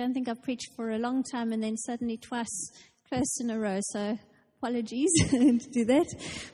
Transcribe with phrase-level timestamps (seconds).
[0.00, 2.72] don't think I've preached for a long time, and then suddenly twice
[3.06, 3.80] close in a row.
[3.82, 4.18] So
[4.58, 6.06] apologies to do that,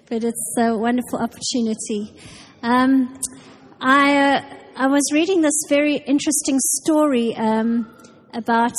[0.08, 2.20] but it's a wonderful opportunity.
[2.62, 3.16] Um,
[3.80, 4.42] I uh,
[4.76, 7.88] I was reading this very interesting story um,
[8.34, 8.74] about.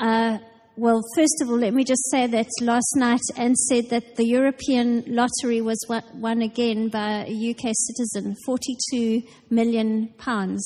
[0.00, 0.38] Uh,
[0.80, 4.24] well, first of all, let me just say that last night Anne said that the
[4.24, 5.84] European lottery was
[6.14, 10.64] won again by a UK citizen, 42 million pounds.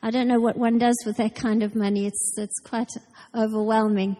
[0.00, 2.06] I don't know what one does with that kind of money.
[2.06, 2.90] It's, it's quite
[3.34, 4.16] overwhelming.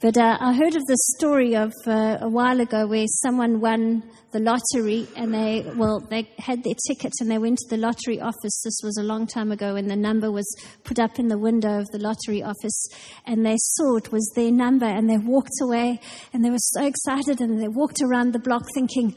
[0.00, 4.02] But uh, I heard of this story of uh, a while ago where someone won
[4.32, 8.20] the lottery and they, well, they had their ticket and they went to the lottery
[8.20, 8.62] office.
[8.62, 10.46] This was a long time ago when the number was
[10.84, 12.88] put up in the window of the lottery office
[13.26, 16.00] and they saw it was their number and they walked away
[16.32, 19.14] and they were so excited and they walked around the block thinking,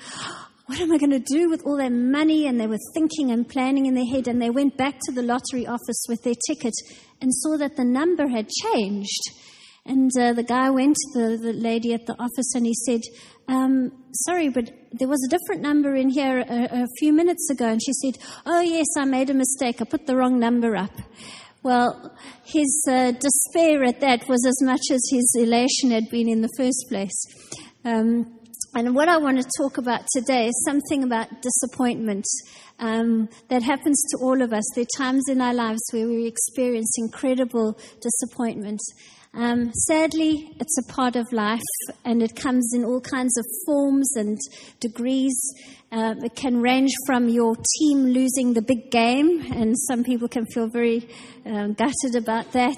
[0.67, 2.47] what am I going to do with all that money?
[2.47, 4.27] And they were thinking and planning in their head.
[4.27, 6.73] And they went back to the lottery office with their ticket
[7.21, 9.21] and saw that the number had changed.
[9.85, 13.01] And uh, the guy went to the, the, lady at the office and he said,
[13.47, 13.91] um,
[14.25, 17.67] Sorry, but there was a different number in here a, a few minutes ago.
[17.67, 19.81] And she said, Oh, yes, I made a mistake.
[19.81, 20.91] I put the wrong number up.
[21.61, 26.41] Well, his uh, despair at that was as much as his elation had been in
[26.41, 27.25] the first place.
[27.83, 28.34] Um,
[28.75, 32.25] and what I want to talk about today is something about disappointment
[32.77, 34.65] um, that happens to all of us.
[34.75, 38.81] There are times in our lives where we experience incredible disappointment.
[39.33, 41.61] Um, sadly, it's a part of life
[42.03, 44.37] and it comes in all kinds of forms and
[44.81, 45.37] degrees.
[45.91, 50.45] Uh, it can range from your team losing the big game, and some people can
[50.47, 51.07] feel very
[51.45, 52.75] um, gutted about that,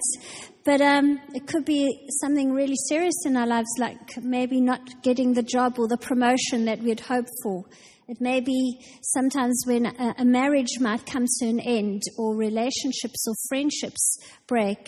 [0.68, 5.34] but um, it could be something really serious in our lives, like maybe not getting
[5.34, 7.64] the job or the promotion that we'd hoped for.
[8.10, 13.26] It may be sometimes when a, a marriage might come to an end, or relationships
[13.30, 14.86] or friendships break.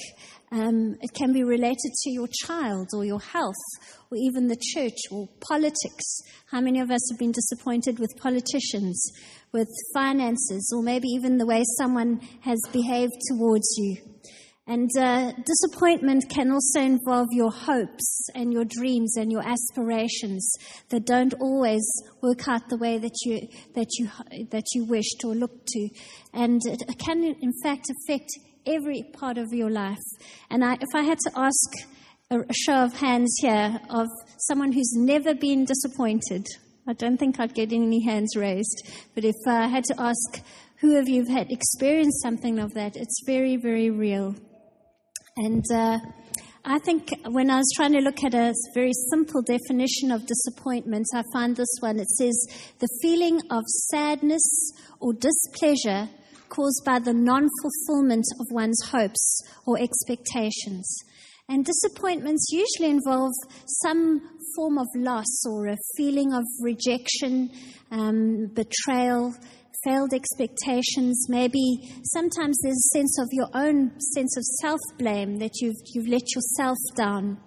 [0.52, 3.64] Um, it can be related to your child or your health
[4.12, 6.20] or even the church or politics.
[6.52, 9.02] How many of us have been disappointed with politicians,
[9.54, 13.96] with finances, or maybe even the way someone has behaved towards you?
[14.70, 20.48] And uh, disappointment can also involve your hopes and your dreams and your aspirations
[20.90, 21.82] that don't always
[22.22, 24.12] work out the way that you that you
[24.52, 25.90] that you wished or looked to,
[26.36, 28.30] and it can in fact affect
[28.68, 29.98] every part of your life.
[30.52, 31.72] And I, if I had to ask
[32.30, 36.46] a, show of hands here of someone who's never been disappointed,
[36.88, 38.88] I don't think I'd get any hands raised.
[39.16, 40.44] But if I had to ask
[40.76, 44.36] who of you have had experienced something of that, it's very very real.
[45.42, 46.00] And uh,
[46.66, 51.06] I think when I was trying to look at a very simple definition of disappointment,
[51.16, 51.98] I find this one.
[51.98, 52.36] It says,
[52.80, 54.44] the feeling of sadness
[55.00, 56.10] or displeasure
[56.50, 60.94] caused by the non fulfillment of one's hopes or expectations.
[61.48, 63.32] And disappointments usually involve
[63.66, 64.20] some
[64.58, 67.50] form of loss or a feeling of rejection,
[67.92, 69.34] um, betrayal,
[69.84, 71.28] failed expectations.
[71.30, 76.08] Maybe sometimes there's a sense of your own sense of self blame that you've, you've
[76.08, 77.38] let yourself down.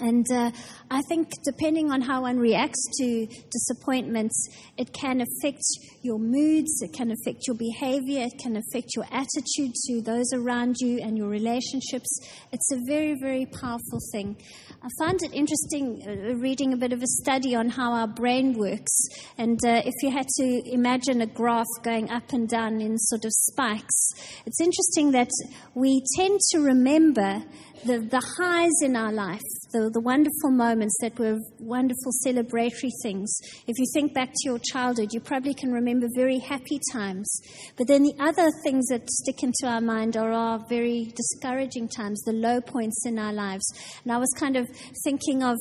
[0.00, 0.50] And uh,
[0.90, 5.62] I think depending on how one reacts to disappointments, it can affect
[6.02, 10.76] your moods, it can affect your behavior, it can affect your attitude to those around
[10.78, 12.20] you and your relationships.
[12.52, 14.36] It's a very, very powerful thing.
[14.80, 18.56] I found it interesting uh, reading a bit of a study on how our brain
[18.56, 18.96] works.
[19.36, 23.24] And uh, if you had to imagine a graph going up and down in sort
[23.24, 24.12] of spikes,
[24.46, 25.30] it's interesting that
[25.74, 27.42] we tend to remember
[27.84, 33.38] the, the highs in our life, the, the wonderful moments that were wonderful celebratory things.
[33.66, 37.40] If you think back to your childhood, you probably can remember very happy times.
[37.76, 42.20] But then the other things that stick into our mind are our very discouraging times,
[42.24, 43.64] the low points in our lives.
[44.04, 44.66] And I was kind of
[45.04, 45.56] thinking of,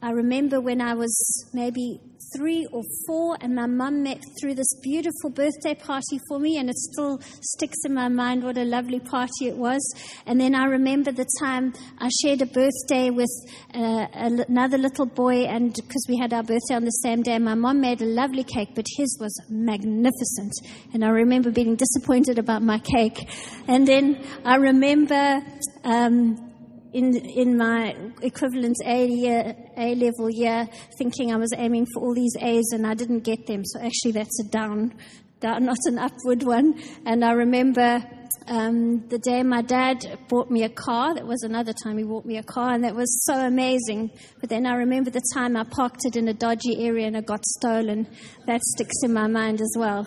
[0.00, 2.00] I remember when I was maybe
[2.36, 4.06] three or four, and my mum
[4.40, 8.58] threw this beautiful birthday party for me, and it still sticks in my mind what
[8.58, 9.80] a lovely party it was.
[10.26, 13.30] And then I remember the time I shared a birthday with
[13.74, 17.54] uh, another little boy, and because we had our birthday on the same day, my
[17.54, 20.52] mum made a lovely cake, but his was magnificent.
[20.92, 23.28] And I remember being disappointed about my cake.
[23.66, 25.40] And then I remember.
[25.84, 26.47] Um,
[26.92, 30.66] in, in my equivalent A, year, A level year,
[30.98, 33.64] thinking I was aiming for all these A's and I didn't get them.
[33.64, 34.94] So actually, that's a down,
[35.40, 36.80] down not an upward one.
[37.04, 38.02] And I remember
[38.46, 41.14] um, the day my dad bought me a car.
[41.14, 44.10] That was another time he bought me a car, and that was so amazing.
[44.40, 47.26] But then I remember the time I parked it in a dodgy area and it
[47.26, 48.06] got stolen.
[48.46, 50.06] That sticks in my mind as well.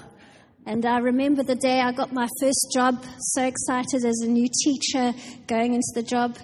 [0.66, 4.48] And I remember the day I got my first job, so excited as a new
[4.64, 5.14] teacher
[5.48, 6.38] going into the job.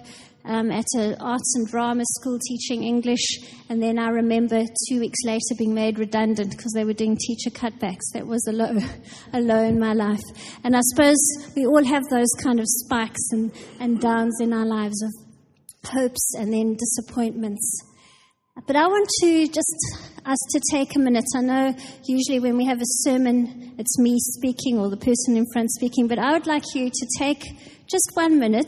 [0.48, 5.18] Um, at an arts and drama school teaching English, and then I remember two weeks
[5.24, 8.10] later being made redundant because they were doing teacher cutbacks.
[8.14, 8.78] That was a low,
[9.32, 10.22] a low in my life.
[10.64, 11.18] And I suppose
[11.54, 15.12] we all have those kind of spikes and, and downs in our lives of
[15.90, 17.84] hopes and then disappointments.
[18.66, 21.24] But I want to just us to take a minute.
[21.36, 21.74] I know
[22.04, 26.08] usually when we have a sermon, it's me speaking or the person in front speaking,
[26.08, 27.42] but I would like you to take
[27.86, 28.66] just one minute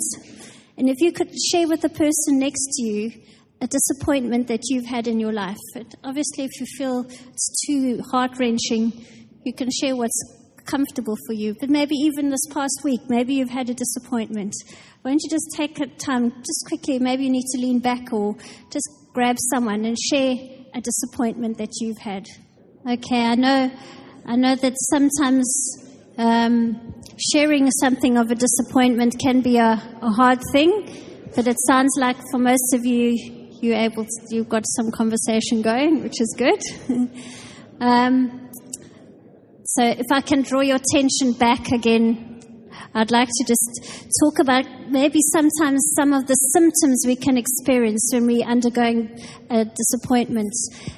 [0.80, 3.12] and if you could share with the person next to you
[3.60, 5.58] a disappointment that you've had in your life.
[5.74, 9.04] But obviously, if you feel it's too heart wrenching,
[9.44, 10.18] you can share what's
[10.64, 11.54] comfortable for you.
[11.60, 14.54] But maybe even this past week, maybe you've had a disappointment.
[15.02, 18.10] Why don't you just take a time, just quickly, maybe you need to lean back
[18.10, 18.36] or
[18.72, 20.34] just grab someone and share
[20.72, 22.24] a disappointment that you've had.
[22.90, 23.70] Okay, I know,
[24.24, 25.46] I know that sometimes
[26.16, 26.99] um,
[27.32, 30.70] sharing something of a disappointment can be a, a, hard thing,
[31.34, 33.16] but it sounds like for most of you,
[33.60, 36.60] you're able to, you've got some conversation going, which is good.
[37.80, 38.50] um,
[39.64, 42.30] so if I can draw your attention back again
[42.92, 48.10] I'd like to just talk about maybe sometimes some of the symptoms we can experience
[48.12, 49.16] when we're undergoing
[49.48, 50.52] a disappointment.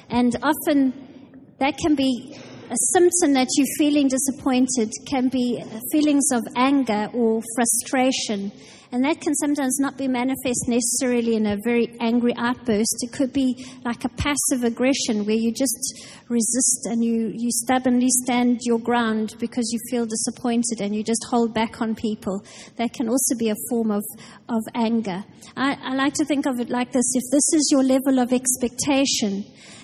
[0.09, 2.35] And often that can be
[2.73, 8.51] a symptom that you're feeling disappointed, can be feelings of anger or frustration.
[8.91, 12.95] And that can sometimes not be manifest necessarily in a very angry outburst.
[13.01, 18.09] It could be like a passive aggression where you just resist and you, you stubbornly
[18.23, 22.43] stand your ground because you feel disappointed and you just hold back on people.
[22.77, 24.03] That can also be a form of,
[24.49, 25.23] of anger.
[25.57, 28.31] I, I like to think of it like this if this is your level of
[28.31, 29.43] expectation,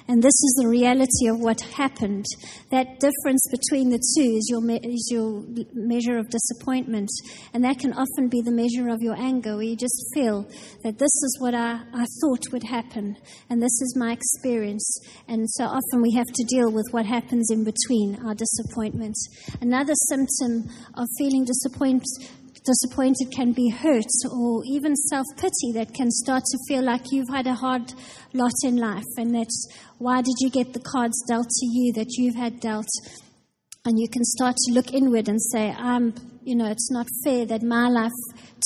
[0.09, 2.25] and this is the reality of what happened.
[2.71, 7.09] That difference between the two is your, me- is your measure of disappointment.
[7.53, 10.49] And that can often be the measure of your anger, where you just feel
[10.83, 13.17] that this is what I, I thought would happen,
[13.51, 14.99] and this is my experience.
[15.27, 19.15] And so often we have to deal with what happens in between our disappointment.
[19.61, 22.01] Another symptom of feeling disappointed
[22.65, 27.29] disappointed can be hurt or even self pity that can start to feel like you've
[27.29, 27.93] had a hard
[28.33, 29.67] lot in life and that's
[29.99, 32.87] why did you get the cards dealt to you that you've had dealt?
[33.85, 36.13] And you can start to look inward and say, I'm,
[36.43, 38.11] you know, it's not fair that my life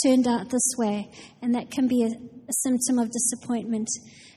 [0.05, 1.11] turned out this way.
[1.41, 3.87] And that can be a, a symptom of disappointment.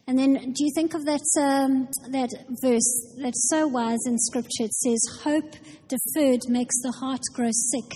[0.06, 2.30] And then, do you think of that, um, that
[2.62, 4.64] verse that's so wise in Scripture?
[4.64, 5.56] It says, Hope
[5.88, 7.92] deferred makes the heart grow sick.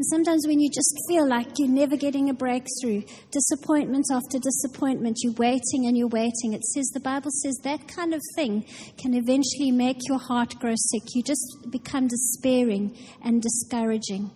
[0.00, 5.18] And sometimes when you just feel like you're never getting a breakthrough, disappointment after disappointment,
[5.20, 6.54] you're waiting and you're waiting.
[6.54, 8.64] It says, the Bible says that kind of thing
[8.96, 11.02] can eventually make your heart grow sick.
[11.14, 14.30] You just become despairing and discouraging.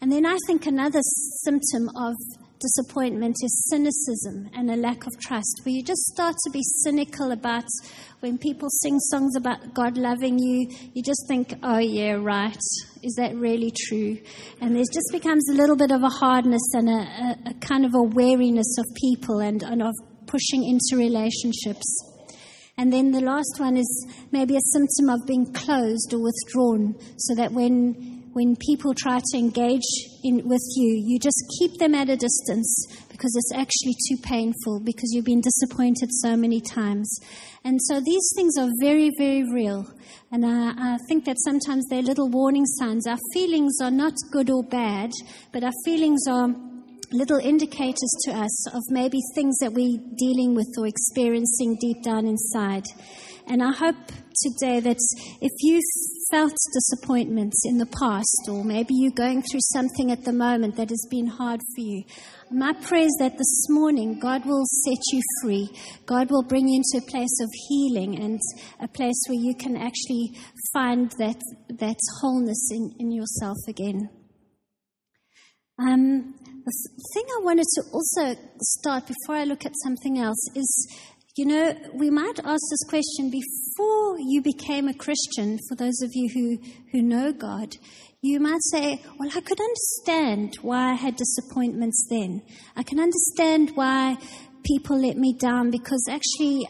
[0.00, 1.00] And then I think another
[1.42, 2.14] symptom of
[2.60, 7.32] disappointment is cynicism and a lack of trust, where you just start to be cynical
[7.32, 7.64] about
[8.20, 12.58] when people sing songs about God loving you, you just think, oh, yeah, right.
[13.02, 14.18] Is that really true?
[14.60, 17.86] And there just becomes a little bit of a hardness and a, a, a kind
[17.86, 19.94] of a wariness of people and, and of
[20.26, 21.86] pushing into relationships.
[22.76, 27.34] And then the last one is maybe a symptom of being closed or withdrawn, so
[27.34, 29.82] that when when people try to engage
[30.22, 32.86] in, with you, you just keep them at a distance
[33.20, 37.20] because it's actually too painful because you've been disappointed so many times.
[37.66, 39.84] And so these things are very, very real.
[40.32, 43.06] And I, I think that sometimes they're little warning signs.
[43.06, 45.10] Our feelings are not good or bad,
[45.52, 46.48] but our feelings are
[47.12, 52.26] little indicators to us of maybe things that we're dealing with or experiencing deep down
[52.26, 52.84] inside.
[53.46, 53.96] And I hope
[54.42, 54.96] today that
[55.42, 55.78] if you
[56.30, 60.90] felt disappointments in the past, or maybe you're going through something at the moment that
[60.90, 62.04] has been hard for you,
[62.50, 65.68] my prayer is that this morning God will set you free.
[66.06, 68.40] God will bring you into a place of healing and
[68.80, 70.32] a place where you can actually
[70.72, 74.08] find that, that wholeness in, in yourself again.
[75.78, 76.34] Um,
[76.64, 76.72] the
[77.14, 80.96] thing I wanted to also start before I look at something else is
[81.40, 86.10] you know, we might ask this question before you became a Christian, for those of
[86.12, 86.58] you who,
[86.92, 87.78] who know God,
[88.20, 92.42] you might say, Well, I could understand why I had disappointments then.
[92.76, 94.18] I can understand why
[94.64, 96.68] people let me down because actually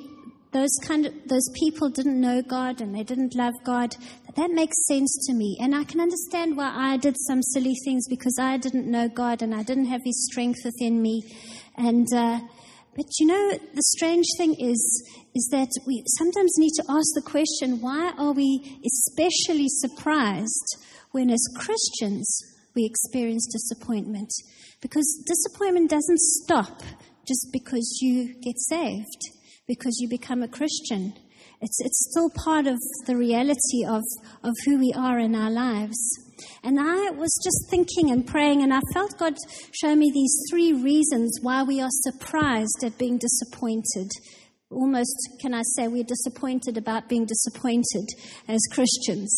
[0.52, 3.96] those kind of those people didn't know God and they didn't love God.
[4.36, 8.06] That makes sense to me, and I can understand why I did some silly things
[8.08, 11.24] because I didn't know God and I didn't have His strength within me,
[11.76, 12.38] and uh,
[12.94, 14.80] but you know, the strange thing is,
[15.35, 20.76] is that we sometimes need to ask the question why are we especially surprised
[21.12, 22.28] when, as Christians,
[22.75, 24.30] we experience disappointment?
[24.80, 26.82] Because disappointment doesn't stop
[27.26, 29.30] just because you get saved,
[29.68, 31.12] because you become a Christian.
[31.61, 34.02] It's, it's still part of the reality of,
[34.42, 35.99] of who we are in our lives.
[36.62, 39.35] And I was just thinking and praying, and I felt God
[39.73, 44.11] show me these three reasons why we are surprised at being disappointed.
[44.70, 48.06] Almost, can I say, we're disappointed about being disappointed
[48.47, 49.37] as Christians.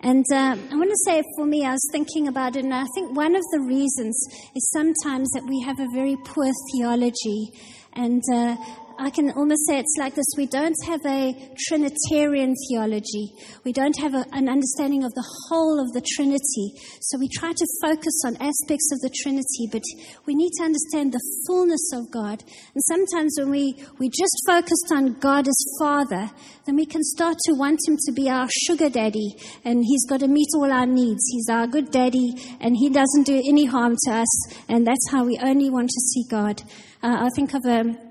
[0.00, 2.86] And uh, I want to say for me, I was thinking about it, and I
[2.94, 4.16] think one of the reasons
[4.54, 7.50] is sometimes that we have a very poor theology.
[7.94, 8.56] And uh,
[9.00, 10.26] I can almost say it's like this.
[10.36, 11.32] We don't have a
[11.68, 13.30] Trinitarian theology.
[13.64, 16.74] We don't have a, an understanding of the whole of the Trinity.
[17.02, 19.84] So we try to focus on aspects of the Trinity, but
[20.26, 22.42] we need to understand the fullness of God.
[22.74, 26.28] And sometimes when we, we just focused on God as Father,
[26.66, 30.20] then we can start to want Him to be our sugar daddy, and He's got
[30.20, 31.22] to meet all our needs.
[31.30, 35.24] He's our good daddy, and He doesn't do any harm to us, and that's how
[35.24, 36.62] we only want to see God.
[37.00, 38.07] Uh, I think of a um,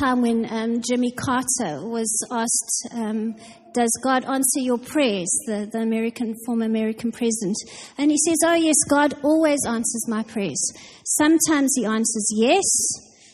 [0.00, 3.36] time when um, Jimmy Carter was asked, um,
[3.72, 5.28] Does God answer your prayers?
[5.46, 7.56] The, the American, former American president.
[7.98, 10.60] And he says, Oh, yes, God always answers my prayers.
[11.04, 12.64] Sometimes he answers yes,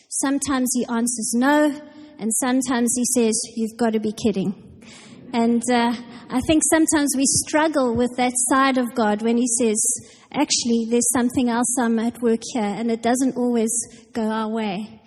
[0.09, 1.81] sometimes he answers no,
[2.19, 4.53] and sometimes he says, You've got to be kidding.
[5.33, 5.95] And uh,
[6.29, 9.83] I think sometimes we struggle with that side of God when he says,
[10.31, 13.71] Actually, there's something else I'm at work here, and it doesn't always
[14.13, 14.99] go our way.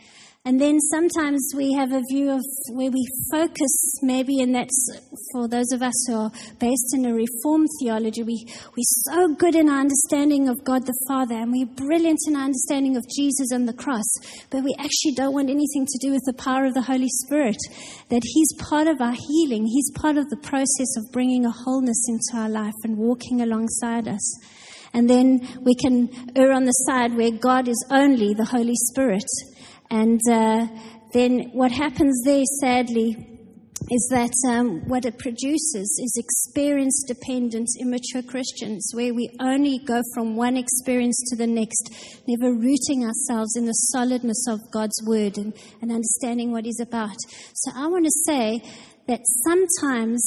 [0.46, 4.78] And then sometimes we have a view of where we focus, maybe, and that's
[5.32, 9.56] for those of us who are based in a Reformed theology, we, we're so good
[9.56, 13.50] in our understanding of God the Father, and we're brilliant in our understanding of Jesus
[13.50, 14.06] and the cross,
[14.50, 17.58] but we actually don't want anything to do with the power of the Holy Spirit.
[18.10, 22.06] That He's part of our healing, He's part of the process of bringing a wholeness
[22.06, 24.38] into our life and walking alongside us.
[24.94, 29.26] And then we can err on the side where God is only the Holy Spirit
[29.90, 30.66] and uh,
[31.12, 33.36] then what happens there, sadly,
[33.90, 40.02] is that um, what it produces is experience dependent, immature Christians, where we only go
[40.14, 41.90] from one experience to the next,
[42.26, 47.16] never rooting ourselves in the solidness of God's word and, and understanding what He's about.
[47.54, 48.60] So I want to say
[49.06, 50.20] that sometimes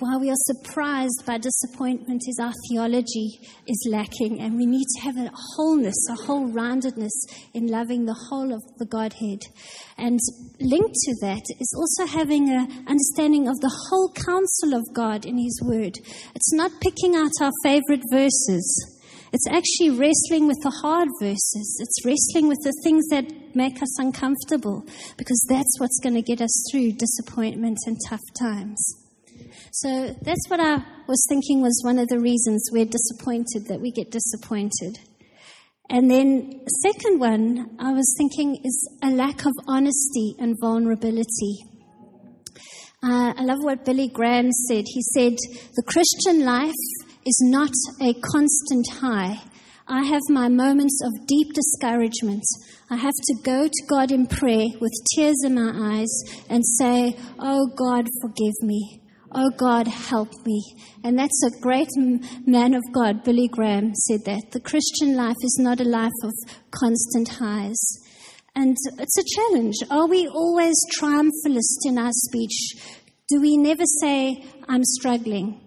[0.00, 5.02] why we are surprised by disappointment is our theology is lacking, and we need to
[5.02, 7.10] have a wholeness, a whole roundedness
[7.52, 9.40] in loving the whole of the Godhead.
[9.96, 10.20] And
[10.60, 15.36] linked to that is also having an understanding of the whole counsel of God in
[15.36, 15.98] His Word.
[16.32, 18.96] It's not picking out our favorite verses.
[19.32, 21.76] It's actually wrestling with the hard verses.
[21.80, 24.84] It's wrestling with the things that make us uncomfortable
[25.16, 29.07] because that's what's going to get us through disappointment and tough times.
[29.72, 33.90] So that's what I was thinking was one of the reasons we're disappointed, that we
[33.90, 34.98] get disappointed.
[35.90, 41.64] And then, second one, I was thinking is a lack of honesty and vulnerability.
[43.02, 44.84] Uh, I love what Billy Graham said.
[44.86, 45.36] He said,
[45.76, 46.74] The Christian life
[47.24, 47.70] is not
[48.02, 49.40] a constant high.
[49.86, 52.44] I have my moments of deep discouragement.
[52.90, 57.16] I have to go to God in prayer with tears in my eyes and say,
[57.38, 59.00] Oh God, forgive me.
[59.30, 60.62] Oh God, help me.
[61.04, 61.88] And that's a great
[62.46, 64.52] man of God, Billy Graham, said that.
[64.52, 66.32] The Christian life is not a life of
[66.70, 67.78] constant highs.
[68.54, 69.74] And it's a challenge.
[69.90, 72.72] Are we always triumphalist in our speech?
[73.28, 75.60] Do we never say, I'm struggling?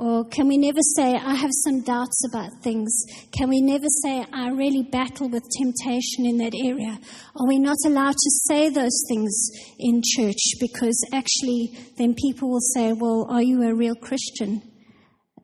[0.00, 2.90] Or can we never say, I have some doubts about things?
[3.36, 6.98] Can we never say, I really battle with temptation in that area?
[7.36, 10.40] Are we not allowed to say those things in church?
[10.58, 14.62] Because actually, then people will say, Well, are you a real Christian?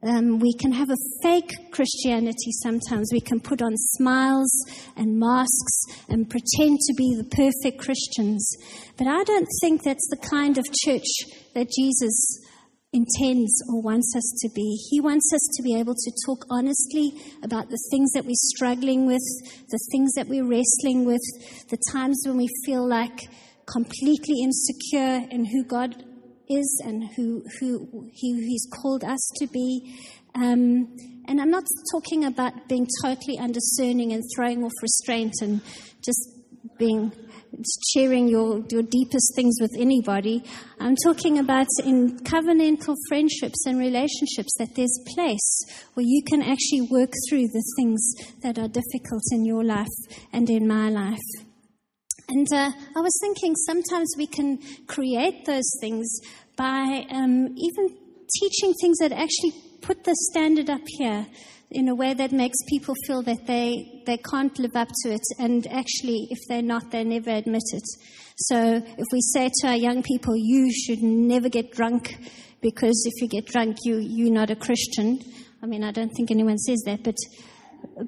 [0.02, 3.10] Um, we can have a fake Christianity sometimes.
[3.12, 4.50] We can put on smiles
[4.96, 8.48] and masks and pretend to be the perfect Christians.
[8.96, 11.04] But I don't think that's the kind of church
[11.52, 12.45] that Jesus
[12.92, 14.78] intends or wants us to be.
[14.90, 17.12] He wants us to be able to talk honestly
[17.42, 19.22] about the things that we're struggling with,
[19.68, 21.22] the things that we're wrestling with,
[21.68, 23.18] the times when we feel like
[23.66, 26.04] completely insecure in who God
[26.48, 29.98] is and who, who he, He's called us to be.
[30.34, 35.60] Um, and I'm not talking about being totally undiscerning and throwing off restraint and
[36.04, 36.36] just
[36.78, 37.12] being
[37.92, 40.42] sharing your, your deepest things with anybody.
[40.80, 46.88] I'm talking about in covenantal friendships and relationships that there's place where you can actually
[46.90, 49.96] work through the things that are difficult in your life
[50.32, 51.46] and in my life.
[52.28, 56.06] And uh, I was thinking sometimes we can create those things
[56.56, 57.96] by um, even
[58.40, 61.26] teaching things that actually put the standard up here
[61.70, 65.20] in a way that makes people feel that they, they can't live up to it.
[65.38, 67.84] And actually, if they're not, they never admit it.
[68.36, 72.16] So if we say to our young people, you should never get drunk
[72.60, 75.20] because if you get drunk, you, you're not a Christian.
[75.62, 77.16] I mean, I don't think anyone says that, but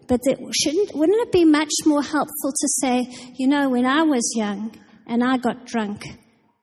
[0.08, 4.02] but it shouldn't, wouldn't it be much more helpful to say, you know, when I
[4.02, 4.74] was young
[5.06, 6.04] and I got drunk,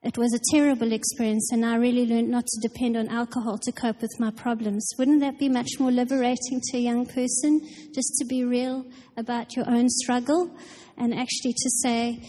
[0.02, 3.72] it was a terrible experience and I really learned not to depend on alcohol to
[3.72, 4.88] cope with my problems.
[4.98, 7.60] Wouldn't that be much more liberating to a young person
[7.94, 8.84] just to be real
[9.16, 10.56] about your own struggle
[10.96, 12.22] and actually to say,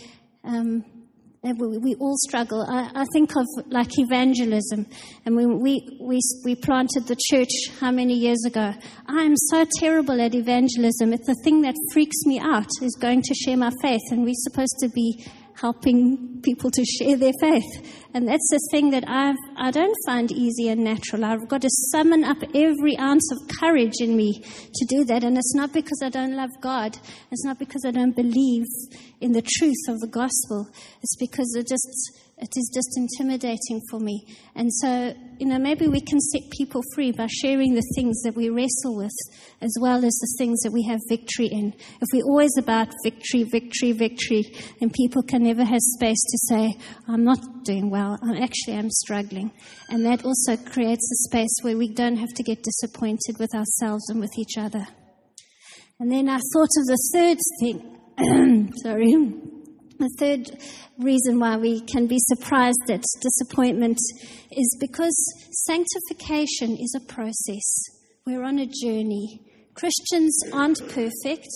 [0.44, 0.84] um,
[1.44, 2.66] we, all struggle.
[2.68, 4.86] I, think of like evangelism.
[5.26, 8.74] And when we, we, we planted the church how many years ago?
[9.08, 11.14] I am so terrible at evangelism.
[11.14, 14.02] It's the thing that freaks me out is going to share my faith.
[14.12, 15.26] And we're supposed to be
[15.60, 17.64] helping people to share their faith.
[18.14, 21.26] And that's the thing that I've, I don't find easy and natural.
[21.26, 25.24] I've got to summon up every ounce of courage in me to do that.
[25.24, 26.98] And it's not because I don't love God.
[27.32, 28.66] It's not because I don't believe
[29.20, 30.68] in the truth of the gospel.
[31.02, 34.24] It's because it just, it is just intimidating for me.
[34.56, 38.36] And so, you know, maybe we can set people free by sharing the things that
[38.36, 39.16] we wrestle with
[39.60, 41.74] as well as the things that we have victory in.
[42.00, 44.44] If we're always about victory, victory, victory,
[44.80, 46.78] then people can never have space to say,
[47.08, 48.20] I'm not doing well.
[48.22, 49.52] I'm actually, I'm struggling.
[49.90, 54.10] And that also creates a space where we don't have to get disappointed with ourselves
[54.10, 54.86] and with each other.
[56.00, 58.72] And then I thought of the third thing.
[58.84, 59.47] Sorry.
[60.00, 60.50] The third
[61.00, 63.98] reason why we can be surprised at disappointment
[64.52, 65.16] is because
[65.66, 67.66] sanctification is a process.
[68.26, 69.42] We're on a journey.
[69.74, 71.48] Christians aren't perfect,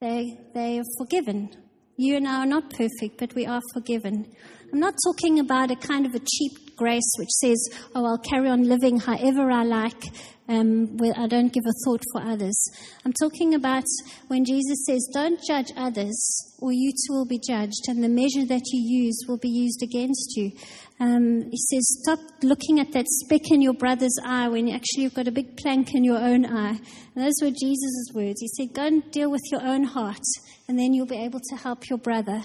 [0.00, 1.50] they, they are forgiven.
[1.96, 4.34] You and I are not perfect, but we are forgiven.
[4.72, 8.48] I'm not talking about a kind of a cheap grace which says, oh, I'll carry
[8.48, 10.02] on living however I like
[10.48, 12.56] um, where I don't give a thought for others.
[13.04, 13.84] I'm talking about
[14.28, 16.16] when Jesus says, Don't judge others,
[16.58, 19.82] or you too will be judged, and the measure that you use will be used
[19.82, 20.52] against you.
[21.00, 25.14] Um, he says, Stop looking at that speck in your brother's eye when actually you've
[25.14, 26.78] got a big plank in your own eye.
[27.14, 28.40] And those were Jesus' words.
[28.40, 30.24] He said, Go and deal with your own heart,
[30.68, 32.42] and then you'll be able to help your brother.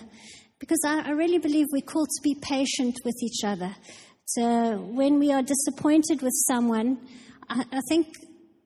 [0.59, 3.75] Because I, I really believe we're called to be patient with each other.
[4.33, 6.99] So uh, when we are disappointed with someone,
[7.49, 8.15] I, I think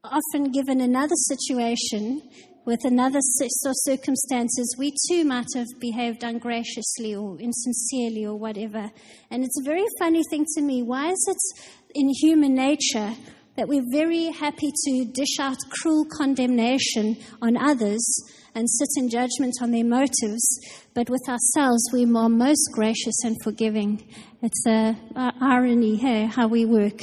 [0.03, 2.21] often given another situation
[2.65, 8.91] with another circumstances, we too might have behaved ungraciously or insincerely or whatever.
[9.31, 10.83] And it's a very funny thing to me.
[10.83, 13.15] Why is it in human nature
[13.57, 18.05] that we're very happy to dish out cruel condemnation on others
[18.55, 20.59] and sit in judgment on their motives,
[20.93, 24.07] but with ourselves we are most gracious and forgiving?
[24.41, 24.95] It's a,
[25.41, 26.99] irony here, how we work.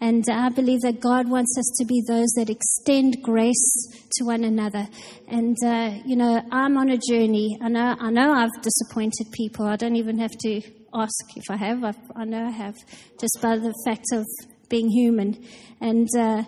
[0.00, 4.44] And I believe that God wants us to be those that extend grace to one
[4.44, 4.86] another.
[5.26, 7.58] And, uh, you know, I'm on a journey.
[7.60, 9.66] I know, I know I've disappointed people.
[9.66, 10.62] I don't even have to
[10.94, 11.82] ask if I have.
[11.82, 12.76] I've, i know I have,
[13.20, 14.24] just by the fact of
[14.68, 15.44] being human.
[15.80, 16.44] And, uh,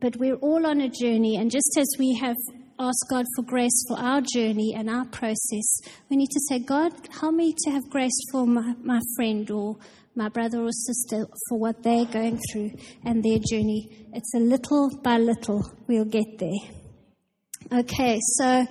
[0.00, 1.36] but we're all on a journey.
[1.36, 2.36] And just as we have
[2.80, 6.92] asked God for grace for our journey and our process, we need to say, God,
[7.20, 9.76] help me to have grace for my, my friend or
[10.16, 12.70] my brother or sister for what they're going through
[13.04, 14.08] and their journey.
[14.14, 17.80] It's a little by little we'll get there.
[17.80, 18.66] Okay, so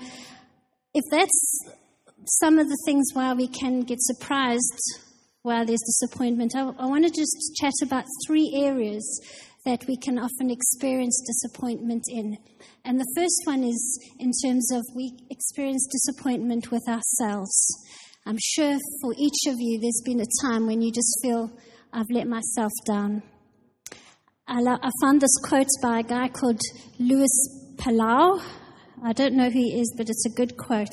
[0.93, 1.59] if that's
[2.25, 4.99] some of the things why we can get surprised
[5.43, 9.21] while there's disappointment, I, I want to just chat about three areas
[9.65, 12.37] that we can often experience disappointment in.
[12.85, 17.53] And the first one is in terms of we experience disappointment with ourselves.
[18.25, 21.51] I'm sure for each of you, there's been a time when you just feel,
[21.91, 23.23] I've let myself down.
[24.47, 26.59] I, lo- I found this quote by a guy called
[26.99, 27.29] Luis
[27.77, 28.41] Palau.
[29.03, 30.87] I don't know who he is, but it's a good quote.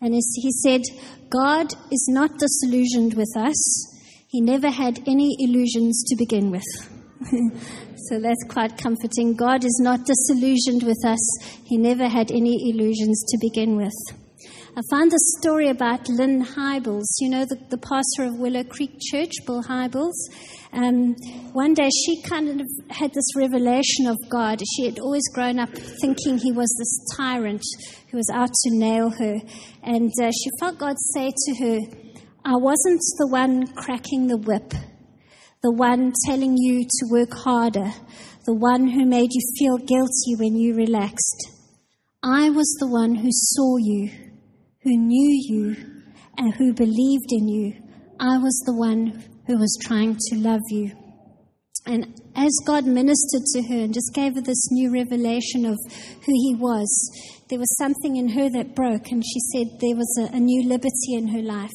[0.00, 0.82] And he said,
[1.30, 3.56] God is not disillusioned with us.
[4.28, 6.64] He never had any illusions to begin with.
[8.08, 9.34] so that's quite comforting.
[9.34, 11.20] God is not disillusioned with us.
[11.64, 13.92] He never had any illusions to begin with.
[14.74, 18.98] I found this story about Lynn Hybels, you know, the, the pastor of Willow Creek
[19.10, 20.14] Church, Bill Hybels.
[20.72, 21.14] Um,
[21.52, 24.62] one day she kind of had this revelation of God.
[24.74, 25.68] She had always grown up
[26.00, 27.62] thinking he was this tyrant
[28.10, 29.34] who was out to nail her.
[29.82, 31.78] And uh, she felt God say to her,
[32.42, 34.72] I wasn't the one cracking the whip,
[35.62, 37.92] the one telling you to work harder,
[38.46, 41.50] the one who made you feel guilty when you relaxed.
[42.22, 44.10] I was the one who saw you
[44.82, 45.76] who knew you
[46.36, 47.72] and who believed in you.
[48.18, 50.92] I was the one who was trying to love you.
[51.86, 55.78] And as God ministered to her and just gave her this new revelation of
[56.24, 56.88] who He was,
[57.48, 60.68] there was something in her that broke, and she said there was a, a new
[60.68, 61.70] liberty in her life.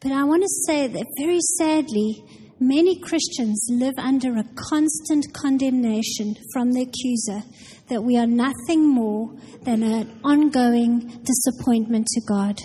[0.00, 2.24] But I want to say that very sadly,
[2.60, 7.42] many Christians live under a constant condemnation from the accuser
[7.88, 12.60] that we are nothing more than an ongoing disappointment to God.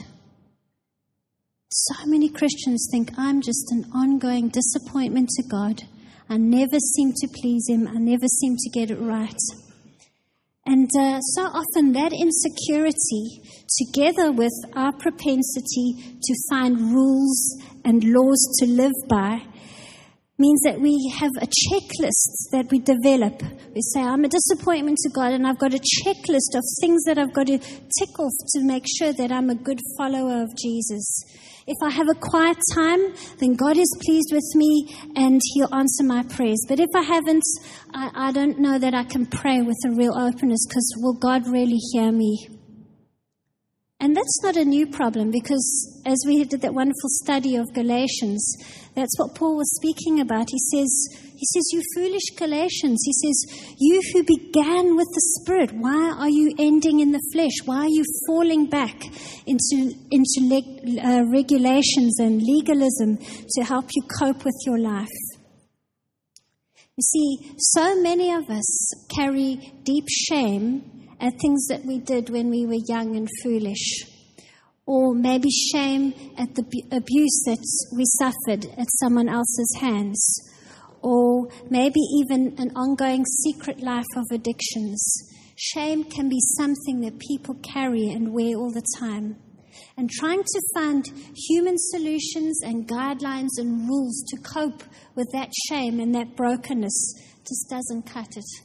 [1.69, 5.81] So many Christians think I'm just an ongoing disappointment to God.
[6.29, 9.39] I never seem to please Him, I never seem to get it right.
[10.67, 13.41] And uh, so often that insecurity,
[13.77, 19.41] together with our propensity to find rules and laws to live by,
[20.37, 23.41] means that we have a checklist that we develop.
[23.73, 27.17] We say, I'm a disappointment to God, and I've got a checklist of things that
[27.17, 31.05] I've got to tick off to make sure that I'm a good follower of Jesus.
[31.67, 32.99] If I have a quiet time,
[33.39, 36.63] then God is pleased with me and He'll answer my prayers.
[36.67, 37.43] But if I haven't,
[37.93, 41.47] I, I don't know that I can pray with a real openness because will God
[41.47, 42.54] really hear me?
[43.99, 48.45] And that's not a new problem because as we did that wonderful study of Galatians,
[48.93, 50.47] that's what Paul was speaking about.
[50.49, 53.01] He says, he says, you foolish Galatians.
[53.05, 57.51] He says, you who began with the Spirit, why are you ending in the flesh?
[57.63, 59.01] Why are you falling back
[59.45, 65.07] into, into leg, uh, regulations and legalism to help you cope with your life?
[66.97, 72.49] You see, so many of us carry deep shame at things that we did when
[72.49, 74.05] we were young and foolish.
[74.85, 77.63] Or maybe shame at the abuse that
[77.95, 80.21] we suffered at someone else's hands.
[81.01, 85.03] Or maybe even an ongoing secret life of addictions.
[85.55, 89.37] Shame can be something that people carry and wear all the time.
[89.97, 91.05] And trying to find
[91.49, 94.83] human solutions and guidelines and rules to cope
[95.15, 97.15] with that shame and that brokenness
[97.47, 98.64] just doesn't cut it.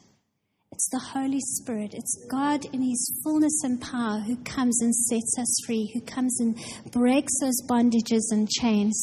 [0.81, 1.93] It's the Holy Spirit.
[1.93, 6.41] It's God in His fullness and power who comes and sets us free, who comes
[6.41, 6.57] and
[6.91, 8.99] breaks those bondages and chains.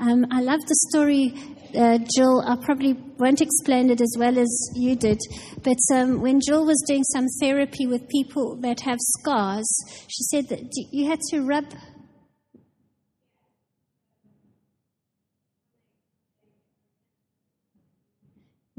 [0.00, 1.34] Um, I love the story,
[1.76, 2.40] uh, Jill.
[2.46, 5.18] I probably won't explain it as well as you did,
[5.62, 9.68] but um, when Jill was doing some therapy with people that have scars,
[10.08, 10.62] she said that
[10.92, 11.66] you had to rub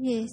[0.02, 0.30] Yes.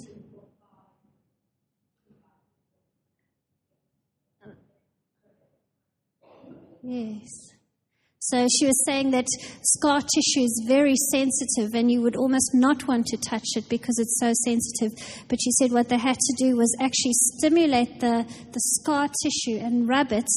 [6.87, 7.47] Yes.
[8.19, 9.25] So she was saying that
[9.61, 13.99] scar tissue is very sensitive and you would almost not want to touch it because
[13.99, 14.91] it's so sensitive.
[15.27, 19.59] But she said what they had to do was actually stimulate the, the scar tissue
[19.59, 20.27] and rub it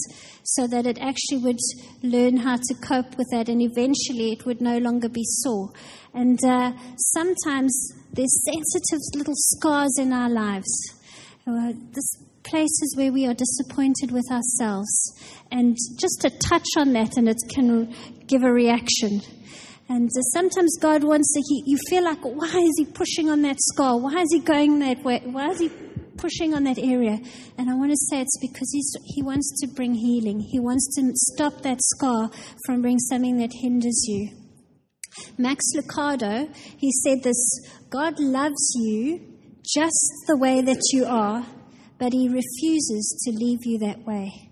[0.42, 1.58] so that it actually would
[2.02, 5.70] learn how to cope with that and eventually it would no longer be sore.
[6.12, 10.70] And uh, sometimes there's sensitive little scars in our lives.
[11.46, 14.90] Uh, this places where we are disappointed with ourselves.
[15.50, 17.94] And just a touch on that, and it can
[18.26, 19.20] give a reaction.
[19.88, 23.42] And uh, sometimes God wants to, he, you feel like, why is He pushing on
[23.42, 23.98] that scar?
[23.98, 25.20] Why is He going that way?
[25.24, 25.68] Why is He
[26.16, 27.18] pushing on that area?
[27.58, 30.38] And I want to say it's because he's, He wants to bring healing.
[30.38, 32.30] He wants to stop that scar
[32.64, 34.30] from being something that hinders you.
[35.36, 37.42] Max Lucado, he said this
[37.90, 39.20] God loves you
[39.64, 41.44] just the way that you are
[42.00, 44.50] but he refuses to leave you that way.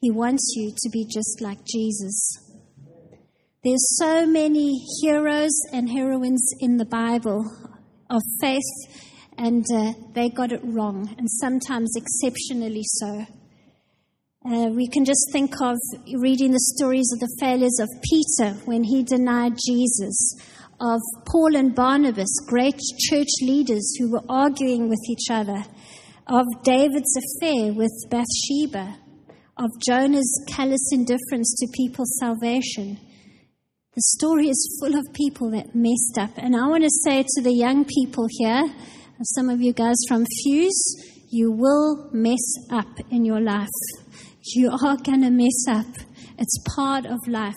[0.00, 2.38] He wants you to be just like Jesus.
[3.64, 7.50] There's so many heroes and heroines in the Bible
[8.08, 8.62] of faith,
[9.36, 13.26] and uh, they got it wrong, and sometimes exceptionally so.
[14.46, 15.76] Uh, we can just think of
[16.20, 20.36] reading the stories of the failures of Peter when he denied Jesus,
[20.80, 22.78] of Paul and Barnabas, great
[23.08, 25.64] church leaders who were arguing with each other
[26.26, 28.96] of David's affair with Bathsheba,
[29.56, 32.98] of Jonah's callous indifference to people's salvation.
[33.94, 36.30] The story is full of people that messed up.
[36.36, 38.64] And I want to say to the young people here,
[39.22, 40.96] some of you guys from Fuse,
[41.30, 43.68] you will mess up in your life.
[44.42, 45.86] You are going to mess up.
[46.38, 47.54] It's part of life.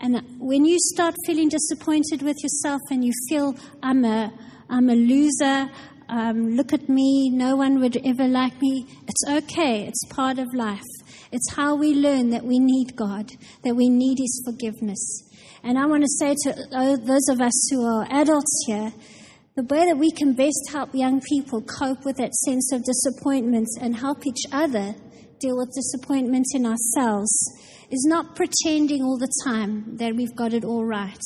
[0.00, 4.32] And when you start feeling disappointed with yourself and you feel, I'm a,
[4.70, 5.70] I'm a loser,
[6.08, 8.86] um, look at me, no one would ever like me.
[9.08, 10.82] It's okay, it's part of life.
[11.32, 13.32] It's how we learn that we need God,
[13.64, 15.22] that we need His forgiveness.
[15.64, 18.92] And I want to say to those of us who are adults here,
[19.56, 23.66] the way that we can best help young people cope with that sense of disappointment
[23.80, 24.94] and help each other
[25.40, 27.32] deal with disappointment in ourselves
[27.90, 31.22] is not pretending all the time that we've got it all right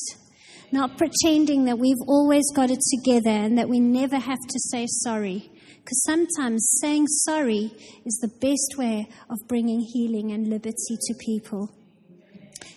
[0.72, 4.87] not pretending that we've always got it together and that we never have to say
[4.87, 5.50] sorry.
[5.78, 7.72] Because sometimes saying sorry
[8.04, 11.70] is the best way of bringing healing and liberty to people.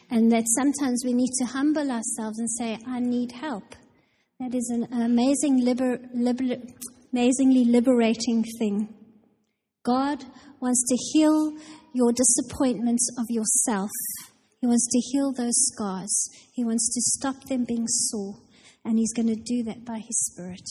[0.09, 3.75] And that sometimes we need to humble ourselves and say, I need help.
[4.39, 6.57] That is an amazing liber, liber,
[7.11, 8.93] amazingly liberating thing.
[9.83, 10.23] God
[10.59, 11.53] wants to heal
[11.93, 13.89] your disappointments of yourself.
[14.63, 16.29] He wants to heal those scars.
[16.53, 18.35] He wants to stop them being sore.
[18.85, 20.63] And He's going to do that by His Spirit.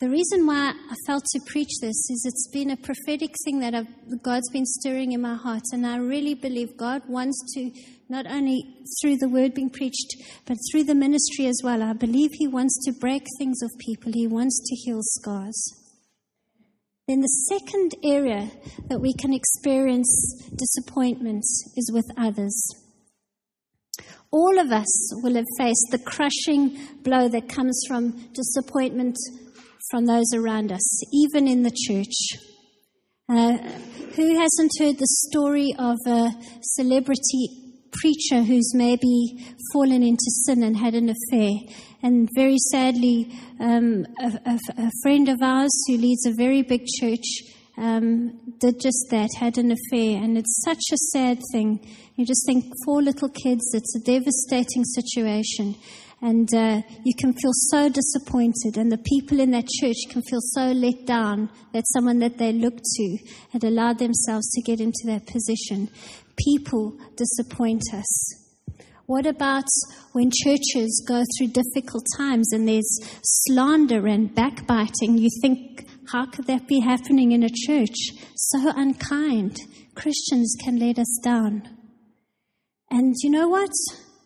[0.00, 3.76] The reason why I felt to preach this is it's been a prophetic thing that
[3.76, 3.86] I've,
[4.24, 5.62] God's been stirring in my heart.
[5.72, 7.70] And I really believe God wants to,
[8.08, 8.64] not only
[9.00, 11.80] through the word being preached, but through the ministry as well.
[11.80, 15.62] I believe He wants to break things of people, He wants to heal scars.
[17.06, 18.50] Then the second area
[18.88, 20.10] that we can experience
[20.56, 21.44] disappointment
[21.76, 22.81] is with others.
[24.32, 29.14] All of us will have faced the crushing blow that comes from disappointment
[29.90, 32.40] from those around us, even in the church.
[33.28, 33.58] Uh,
[34.16, 36.30] who hasn't heard the story of a
[36.62, 37.48] celebrity
[37.92, 41.50] preacher who's maybe fallen into sin and had an affair?
[42.02, 46.86] And very sadly, um, a, a, a, friend of ours who leads a very big
[47.00, 47.24] church
[47.76, 50.22] um, did just that, had an affair.
[50.22, 51.80] And it's such a sad thing.
[52.16, 55.74] You just think, four little kids, it's a devastating situation.
[56.20, 60.38] And uh, you can feel so disappointed, and the people in that church can feel
[60.40, 63.18] so let down that someone that they looked to
[63.52, 65.88] had allowed themselves to get into that position.
[66.36, 68.38] People disappoint us.
[69.06, 69.64] What about
[70.12, 75.18] when churches go through difficult times and there's slander and backbiting?
[75.18, 77.96] You think, how could that be happening in a church?
[78.36, 79.56] So unkind.
[79.94, 81.62] Christians can let us down.
[82.90, 83.70] And you know what?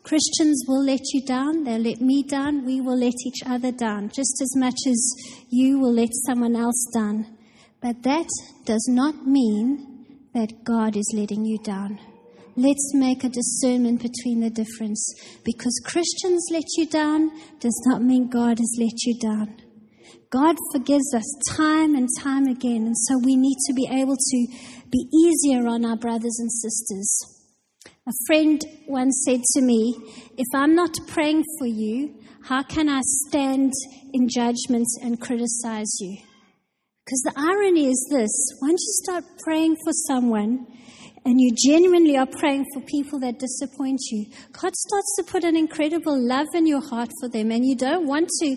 [0.02, 4.08] Christians will let you down, they'll let me down, we will let each other down,
[4.14, 5.14] just as much as
[5.50, 7.26] you will let someone else down.
[7.80, 8.28] But that
[8.64, 11.98] does not mean that God is letting you down.
[12.56, 15.04] Let's make a discernment between the difference.
[15.44, 19.65] Because Christians let you down does not mean God has let you down.
[20.30, 21.24] God forgives us
[21.56, 24.46] time and time again, and so we need to be able to
[24.90, 27.36] be easier on our brothers and sisters.
[28.08, 29.96] A friend once said to me,
[30.36, 33.72] If I'm not praying for you, how can I stand
[34.12, 36.18] in judgment and criticize you?
[37.04, 40.66] Because the irony is this once you start praying for someone
[41.24, 45.56] and you genuinely are praying for people that disappoint you, God starts to put an
[45.56, 48.56] incredible love in your heart for them, and you don't want to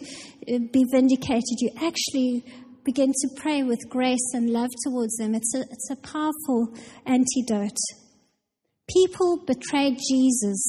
[0.72, 1.58] be vindicated.
[1.60, 2.44] You actually
[2.84, 5.36] begin to pray with grace and love towards them.
[5.36, 6.74] It's a, it's a powerful
[7.06, 7.78] antidote.
[8.90, 10.62] People betrayed Jesus.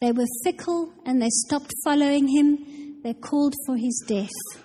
[0.00, 3.00] They were fickle and they stopped following him.
[3.02, 4.62] They called for his death.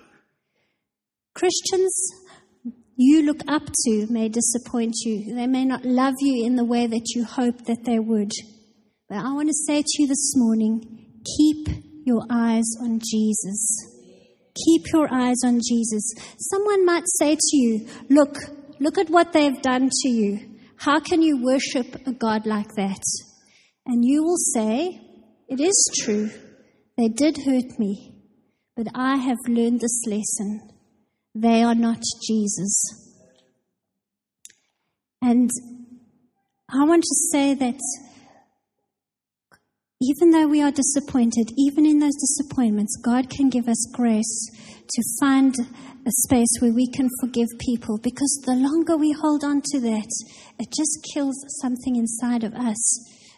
[1.33, 1.93] Christians
[2.95, 5.33] you look up to may disappoint you.
[5.33, 8.31] They may not love you in the way that you hope that they would.
[9.09, 11.67] But I want to say to you this morning keep
[12.05, 13.92] your eyes on Jesus.
[14.55, 16.13] Keep your eyes on Jesus.
[16.37, 18.37] Someone might say to you, Look,
[18.79, 20.39] look at what they've done to you.
[20.77, 23.01] How can you worship a God like that?
[23.85, 25.01] And you will say,
[25.47, 26.29] It is true.
[26.97, 28.13] They did hurt me,
[28.75, 30.69] but I have learned this lesson.
[31.33, 33.03] They are not Jesus.
[35.21, 35.49] And
[36.69, 37.79] I want to say that
[40.03, 44.49] even though we are disappointed, even in those disappointments, God can give us grace
[44.89, 45.55] to find
[46.05, 50.09] a space where we can forgive people because the longer we hold on to that,
[50.59, 52.81] it just kills something inside of us.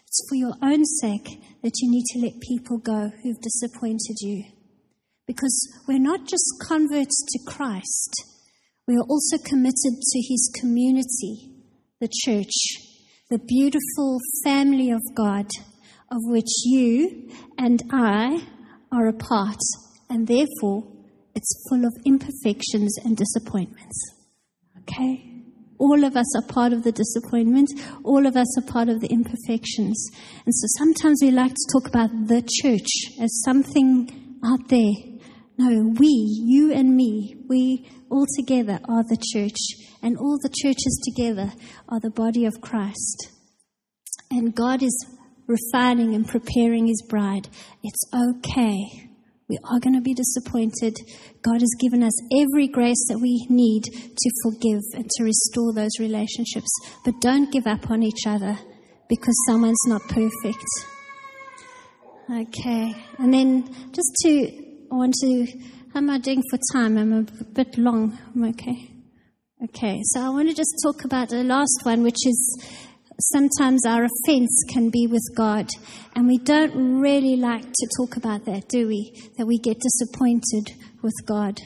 [0.06, 4.44] It's for your own sake that you need to let people go who've disappointed you.
[5.26, 8.24] Because we're not just converts to Christ,
[8.88, 11.52] we are also committed to his community,
[12.00, 12.54] the church,
[13.30, 15.46] the beautiful family of God,
[16.10, 18.46] of which you and I
[18.92, 19.60] are a part,
[20.08, 20.84] and therefore
[21.34, 24.14] it's full of imperfections and disappointments.
[24.82, 25.36] Okay?
[25.78, 27.68] All of us are part of the disappointment.
[28.02, 30.10] All of us are part of the imperfections.
[30.44, 32.88] And so sometimes we like to talk about the church
[33.20, 34.92] as something out there.
[35.58, 39.58] No, we, you and me, we all together are the church.
[40.02, 41.52] And all the churches together
[41.88, 43.32] are the body of Christ.
[44.30, 45.06] And God is
[45.46, 47.48] refining and preparing his bride.
[47.82, 49.06] It's okay
[49.48, 50.96] we are going to be disappointed.
[51.42, 56.00] God has given us every grace that we need to forgive and to restore those
[56.00, 56.68] relationships.
[57.04, 58.58] But don't give up on each other
[59.08, 60.64] because someone's not perfect.
[62.28, 62.96] Okay.
[63.18, 64.48] And then just to,
[64.90, 65.46] I want to,
[65.92, 66.98] how am I doing for time?
[66.98, 68.18] I'm a bit long.
[68.34, 68.90] I'm okay.
[69.62, 70.00] Okay.
[70.06, 72.66] So I want to just talk about the last one, which is
[73.20, 75.68] sometimes our offense can be with God.
[76.14, 79.12] And we don't really like to talk about that, do we?
[79.38, 81.60] That we get disappointed with God.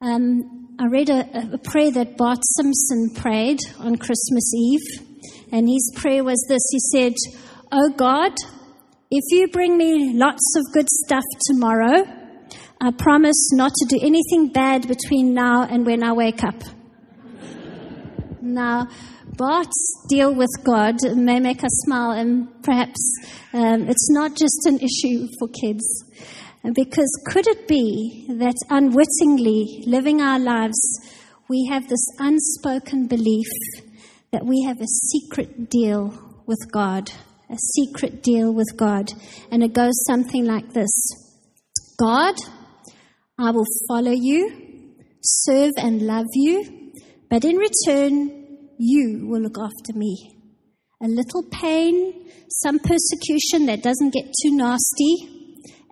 [0.00, 5.06] Um, I read a, a prayer that Bart Simpson prayed on Christmas Eve.
[5.52, 7.14] And his prayer was this He said,
[7.72, 8.32] Oh God,
[9.10, 12.04] if you bring me lots of good stuff tomorrow,
[12.80, 16.54] I promise not to do anything bad between now and when I wake up.
[18.40, 18.88] now,
[19.40, 23.00] Bart's deal with God may make us smile, and perhaps
[23.54, 25.82] um, it's not just an issue for kids.
[26.74, 30.78] Because could it be that unwittingly living our lives,
[31.48, 33.48] we have this unspoken belief
[34.30, 36.12] that we have a secret deal
[36.46, 37.10] with God?
[37.50, 39.12] a secret deal with God.
[39.50, 40.90] And it goes something like this
[41.98, 42.36] God,
[43.38, 46.92] I will follow you, serve and love you,
[47.28, 48.39] but in return,
[48.80, 50.16] you will look after me.
[51.02, 52.30] A little pain,
[52.62, 55.28] some persecution that doesn't get too nasty,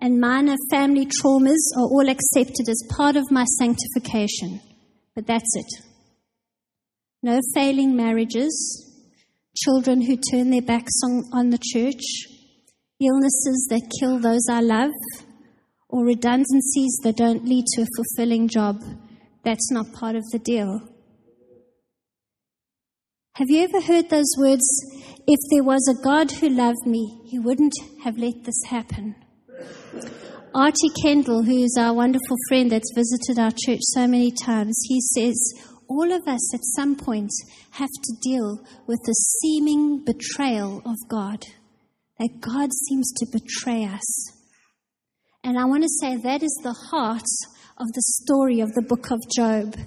[0.01, 4.59] and minor family traumas are all accepted as part of my sanctification.
[5.15, 5.85] But that's it.
[7.21, 8.53] No failing marriages,
[9.55, 12.01] children who turn their backs on, on the church,
[12.99, 14.91] illnesses that kill those I love,
[15.89, 18.81] or redundancies that don't lead to a fulfilling job.
[19.43, 20.79] That's not part of the deal.
[23.39, 24.65] Have you ever heard those words?
[25.25, 27.71] If there was a God who loved me, he wouldn't
[28.03, 29.15] have let this happen.
[30.53, 30.89] R.T.
[31.01, 35.39] Kendall, who is our wonderful friend that's visited our church so many times, he says,
[35.87, 37.29] all of us at some point
[37.71, 41.45] have to deal with the seeming betrayal of God.
[42.19, 44.33] That God seems to betray us.
[45.45, 47.29] And I want to say that is the heart
[47.77, 49.77] of the story of the book of Job.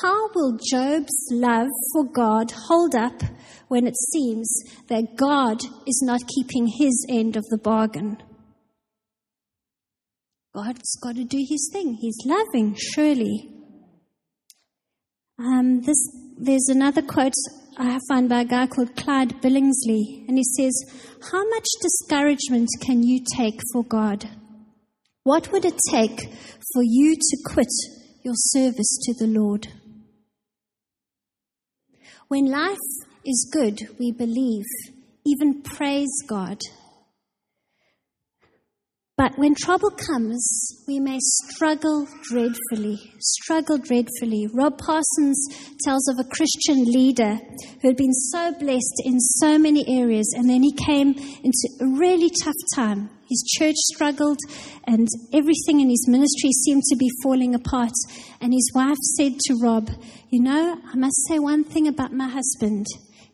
[0.00, 3.20] How will Job's love for God hold up
[3.68, 4.50] when it seems
[4.88, 8.16] that God is not keeping his end of the bargain?
[10.54, 11.98] God's got to do his thing.
[12.00, 13.50] He's loving, surely.
[15.38, 15.98] Um, this,
[16.38, 17.34] there's another quote
[17.78, 20.74] I found by a guy called Clyde Billingsley, and he says,
[21.30, 24.28] How much discouragement can you take for God?
[25.24, 26.20] What would it take
[26.72, 27.72] for you to quit
[28.24, 29.68] your service to the Lord?
[32.32, 32.78] When life
[33.26, 34.64] is good, we believe,
[35.26, 36.56] even praise God.
[39.22, 44.48] But when trouble comes, we may struggle dreadfully, struggle dreadfully.
[44.52, 45.38] Rob Parsons
[45.84, 47.38] tells of a Christian leader
[47.80, 51.86] who had been so blessed in so many areas, and then he came into a
[51.86, 53.10] really tough time.
[53.30, 54.40] His church struggled,
[54.88, 57.94] and everything in his ministry seemed to be falling apart.
[58.40, 59.88] And his wife said to Rob,
[60.30, 62.86] You know, I must say one thing about my husband.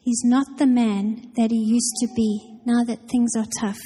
[0.02, 3.78] He's not the man that he used to be now that things are tough.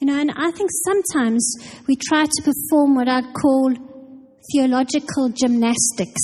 [0.00, 3.74] You know, and I think sometimes we try to perform what I'd call
[4.50, 6.22] theological gymnastics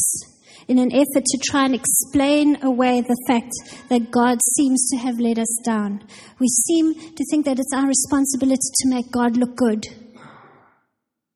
[0.66, 3.52] in an effort to try and explain away the fact
[3.90, 6.02] that God seems to have let us down.
[6.40, 9.84] We seem to think that it's our responsibility to make God look good.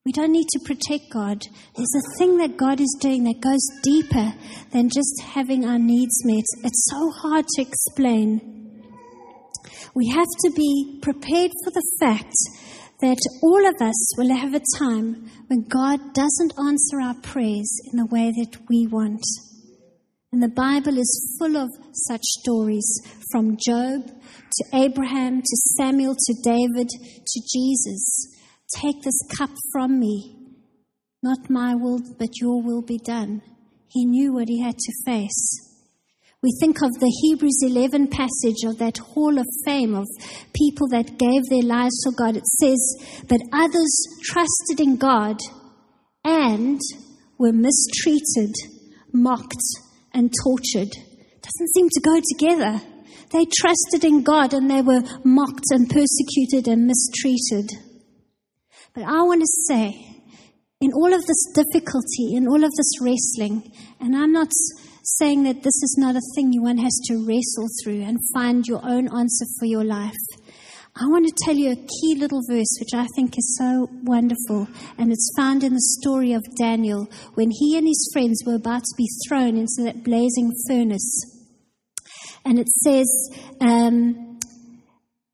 [0.06, 1.46] We don't need to protect God.
[1.76, 4.32] There's a thing that God is doing that goes deeper
[4.72, 6.44] than just having our needs met.
[6.64, 8.59] It's so hard to explain.
[9.94, 12.34] We have to be prepared for the fact
[13.00, 17.98] that all of us will have a time when God doesn't answer our prayers in
[17.98, 19.24] the way that we want.
[20.32, 22.86] And the Bible is full of such stories
[23.32, 28.36] from Job to Abraham to Samuel to David to Jesus.
[28.76, 30.36] Take this cup from me.
[31.22, 33.42] Not my will, but your will be done.
[33.88, 35.69] He knew what he had to face.
[36.42, 40.06] We think of the Hebrews 11 passage of that hall of fame of
[40.54, 42.34] people that gave their lives for God.
[42.34, 42.80] It says,
[43.28, 45.36] But others trusted in God
[46.24, 46.80] and
[47.38, 48.54] were mistreated,
[49.12, 49.60] mocked,
[50.14, 50.88] and tortured.
[51.42, 52.80] Doesn't seem to go together.
[53.32, 57.68] They trusted in God and they were mocked and persecuted and mistreated.
[58.94, 59.92] But I want to say,
[60.80, 63.70] in all of this difficulty, in all of this wrestling,
[64.00, 64.48] and I'm not
[65.18, 68.66] saying that this is not a thing you one has to wrestle through and find
[68.66, 70.12] your own answer for your life.
[70.96, 74.68] I want to tell you a key little verse which I think is so wonderful,
[74.98, 78.82] and it's found in the story of Daniel when he and his friends were about
[78.82, 81.38] to be thrown into that blazing furnace.
[82.44, 83.08] And it says,
[83.60, 84.38] um,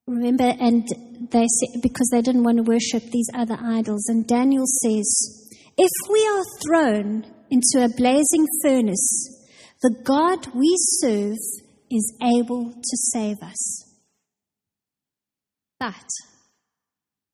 [0.07, 0.87] Remember, and
[1.33, 4.07] they said, because they didn't want to worship these other idols.
[4.09, 9.36] And Daniel says, If we are thrown into a blazing furnace,
[9.87, 11.39] the God we serve
[11.93, 13.95] is able to save us.
[15.79, 16.09] But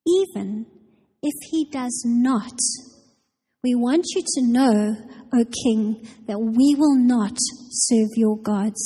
[0.07, 0.67] even
[1.23, 2.59] if he does not,
[3.65, 4.97] we want you to know,
[5.33, 8.85] O King, that we will not serve your gods.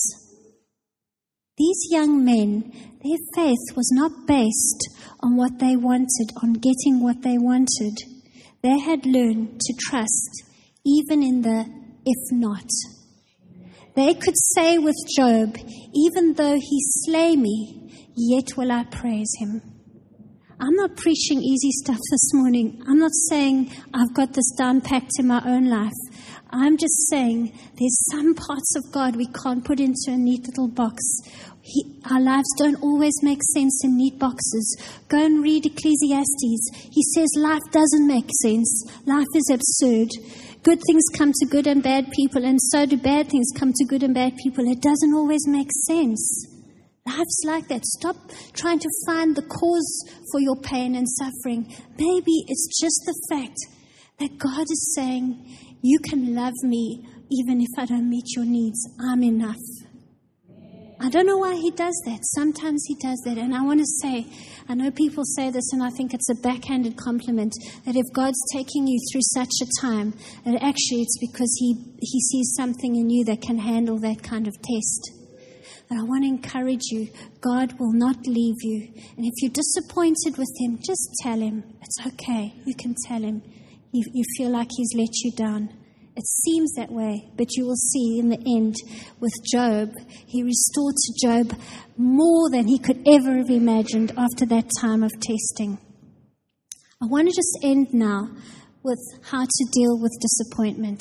[1.58, 2.70] These young men,
[3.02, 4.90] their faith was not based
[5.24, 7.96] on what they wanted, on getting what they wanted.
[8.62, 10.44] They had learned to trust
[10.84, 11.66] even in the
[12.04, 12.70] if not.
[13.96, 15.56] They could say with Job,
[15.94, 19.62] Even though he slay me, yet will I praise him.
[20.60, 22.82] I'm not preaching easy stuff this morning.
[22.86, 25.96] I'm not saying I've got this down packed in my own life.
[26.50, 30.68] I'm just saying there's some parts of God we can't put into a neat little
[30.68, 31.02] box.
[31.62, 34.80] He, our lives don't always make sense in neat boxes.
[35.08, 36.70] Go and read Ecclesiastes.
[36.92, 38.84] He says life doesn't make sense.
[39.06, 40.08] Life is absurd.
[40.66, 43.84] Good things come to good and bad people, and so do bad things come to
[43.84, 44.64] good and bad people.
[44.66, 46.44] It doesn't always make sense.
[47.06, 47.84] Life's like that.
[47.84, 48.16] Stop
[48.52, 51.72] trying to find the cause for your pain and suffering.
[51.96, 53.56] Maybe it's just the fact
[54.18, 57.00] that God is saying, You can love me
[57.30, 58.80] even if I don't meet your needs.
[59.08, 59.85] I'm enough.
[60.98, 62.20] I don't know why He does that.
[62.22, 63.36] Sometimes He does that.
[63.36, 64.26] And I want to say,
[64.68, 67.52] I know people say this, and I think it's a backhanded compliment
[67.84, 72.20] that if God's taking you through such a time, that actually it's because He, he
[72.20, 75.12] sees something in you that can handle that kind of test.
[75.88, 77.08] But I want to encourage you
[77.40, 78.88] God will not leave you.
[79.16, 81.62] And if you're disappointed with Him, just tell Him.
[81.82, 82.54] It's okay.
[82.64, 83.42] You can tell Him.
[83.92, 85.85] You, you feel like He's let you down.
[86.16, 88.74] It seems that way, but you will see in the end
[89.20, 89.92] with Job,
[90.26, 91.60] he restored to Job
[91.98, 95.78] more than he could ever have imagined after that time of testing.
[97.02, 98.30] I want to just end now
[98.82, 98.98] with
[99.30, 101.00] how to deal with disappointment.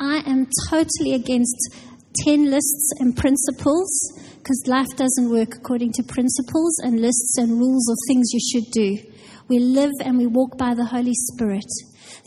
[0.00, 1.56] I am totally against
[2.24, 3.88] 10 lists and principles
[4.38, 8.72] because life doesn't work according to principles and lists and rules of things you should
[8.72, 8.98] do.
[9.48, 11.70] We live and we walk by the Holy Spirit.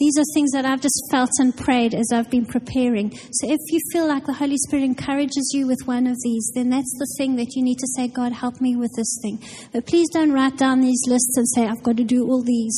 [0.03, 3.15] These are things that I've just felt and prayed as I've been preparing.
[3.15, 6.69] So if you feel like the Holy Spirit encourages you with one of these, then
[6.69, 9.41] that's the thing that you need to say, God, help me with this thing.
[9.71, 12.77] But please don't write down these lists and say, I've got to do all these.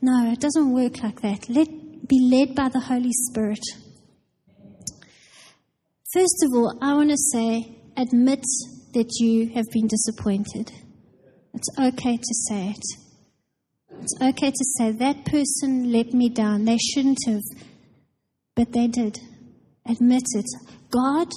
[0.00, 1.50] No, it doesn't work like that.
[1.50, 1.68] Let
[2.08, 3.60] be led by the Holy Spirit.
[6.14, 8.42] First of all, I want to say, admit
[8.94, 10.72] that you have been disappointed.
[11.52, 13.03] It's okay to say it.
[14.00, 16.64] It's okay to say, that person let me down.
[16.64, 17.42] They shouldn't have,
[18.54, 19.18] but they did.
[19.86, 20.46] Admit it.
[20.90, 21.28] God,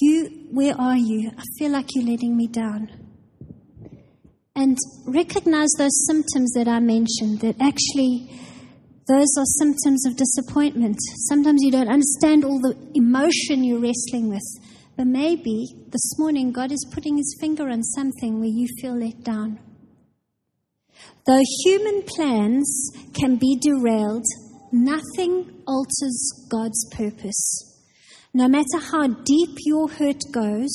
[0.00, 1.30] you, where are you?
[1.36, 2.88] I feel like you're letting me down.
[4.54, 4.76] And
[5.06, 8.28] recognize those symptoms that I mentioned, that actually
[9.08, 10.98] those are symptoms of disappointment.
[11.28, 14.42] Sometimes you don't understand all the emotion you're wrestling with.
[14.96, 19.22] But maybe this morning God is putting his finger on something where you feel let
[19.22, 19.60] down.
[21.26, 24.24] Though human plans can be derailed,
[24.72, 27.68] nothing alters God's purpose.
[28.34, 30.72] No matter how deep your hurt goes,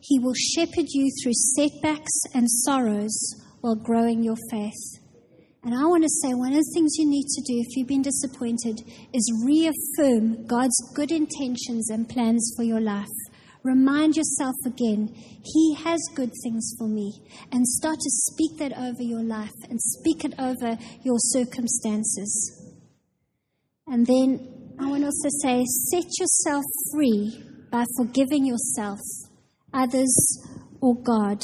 [0.00, 3.16] He will shepherd you through setbacks and sorrows
[3.60, 4.98] while growing your faith.
[5.64, 7.88] And I want to say one of the things you need to do if you've
[7.88, 8.80] been disappointed
[9.12, 13.06] is reaffirm God's good intentions and plans for your life.
[13.62, 15.08] Remind yourself again,
[15.42, 17.12] He has good things for me.
[17.52, 22.74] And start to speak that over your life and speak it over your circumstances.
[23.86, 28.98] And then I want to also say, set yourself free by forgiving yourself,
[29.72, 30.14] others,
[30.80, 31.40] or God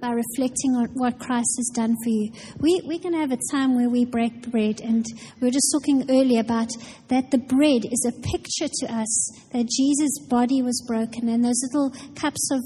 [0.00, 2.32] by reflecting on what Christ has done for you.
[2.60, 5.04] We, we're going to have a time where we break bread, and
[5.40, 6.68] we were just talking earlier about
[7.08, 11.60] that the bread is a picture to us that Jesus' body was broken, and those
[11.72, 12.60] little cups of,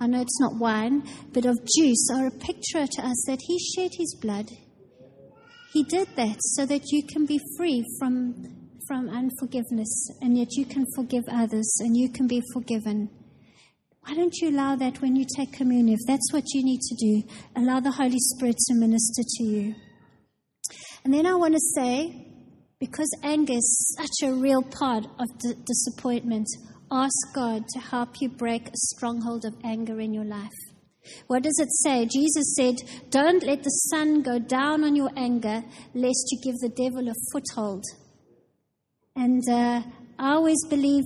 [0.00, 1.02] I know it's not wine,
[1.32, 4.50] but of juice are a picture to us that He shed His blood.
[5.72, 8.56] He did that so that you can be free from
[8.88, 13.08] from unforgiveness, and yet you can forgive others, and you can be forgiven.
[14.02, 15.98] Why don't you allow that when you take communion?
[15.98, 17.22] If that's what you need to do,
[17.56, 19.74] allow the Holy Spirit to minister to you.
[21.04, 22.26] And then I want to say,
[22.78, 26.46] because anger is such a real part of d- disappointment,
[26.90, 30.48] ask God to help you break a stronghold of anger in your life.
[31.26, 32.06] What does it say?
[32.06, 32.76] Jesus said,
[33.10, 35.62] Don't let the sun go down on your anger,
[35.94, 37.84] lest you give the devil a foothold.
[39.16, 39.82] And uh,
[40.20, 41.04] I always believe